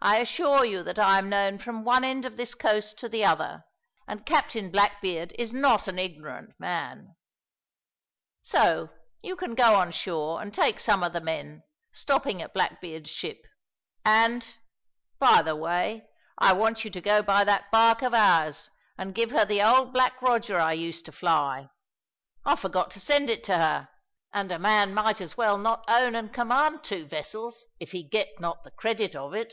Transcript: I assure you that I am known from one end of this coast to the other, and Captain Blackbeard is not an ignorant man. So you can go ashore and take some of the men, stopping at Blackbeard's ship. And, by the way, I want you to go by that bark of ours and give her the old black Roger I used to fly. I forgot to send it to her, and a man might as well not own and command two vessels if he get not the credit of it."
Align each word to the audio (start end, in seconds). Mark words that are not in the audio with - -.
I 0.00 0.18
assure 0.18 0.64
you 0.64 0.84
that 0.84 0.96
I 0.98 1.18
am 1.18 1.28
known 1.28 1.58
from 1.58 1.82
one 1.82 2.04
end 2.04 2.24
of 2.24 2.36
this 2.36 2.54
coast 2.54 2.98
to 2.98 3.08
the 3.08 3.24
other, 3.24 3.64
and 4.06 4.24
Captain 4.24 4.70
Blackbeard 4.70 5.32
is 5.36 5.52
not 5.52 5.88
an 5.88 5.98
ignorant 5.98 6.54
man. 6.60 7.16
So 8.40 8.90
you 9.24 9.34
can 9.34 9.56
go 9.56 9.82
ashore 9.82 10.40
and 10.40 10.54
take 10.54 10.78
some 10.78 11.02
of 11.02 11.12
the 11.12 11.20
men, 11.20 11.64
stopping 11.92 12.40
at 12.40 12.54
Blackbeard's 12.54 13.10
ship. 13.10 13.40
And, 14.04 14.46
by 15.18 15.42
the 15.42 15.56
way, 15.56 16.06
I 16.38 16.52
want 16.52 16.84
you 16.84 16.92
to 16.92 17.00
go 17.00 17.20
by 17.20 17.42
that 17.42 17.68
bark 17.72 18.00
of 18.00 18.14
ours 18.14 18.70
and 18.96 19.16
give 19.16 19.32
her 19.32 19.44
the 19.44 19.60
old 19.64 19.92
black 19.92 20.22
Roger 20.22 20.60
I 20.60 20.74
used 20.74 21.06
to 21.06 21.12
fly. 21.12 21.70
I 22.44 22.54
forgot 22.54 22.92
to 22.92 23.00
send 23.00 23.30
it 23.30 23.42
to 23.44 23.56
her, 23.58 23.88
and 24.32 24.52
a 24.52 24.60
man 24.60 24.94
might 24.94 25.20
as 25.20 25.36
well 25.36 25.58
not 25.58 25.82
own 25.88 26.14
and 26.14 26.32
command 26.32 26.84
two 26.84 27.04
vessels 27.04 27.66
if 27.80 27.90
he 27.90 28.04
get 28.04 28.28
not 28.38 28.62
the 28.62 28.70
credit 28.70 29.16
of 29.16 29.34
it." 29.34 29.52